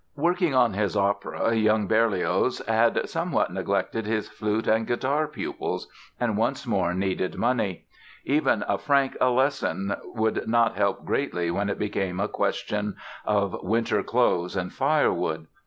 [0.15, 5.87] Working on his opera young Berlioz had somewhat neglected his flute and guitar pupils
[6.19, 7.85] and once more needed money.
[8.25, 12.95] Even a franc a lesson would not help greatly when it became a question
[13.25, 15.45] of winter clothes and firewood.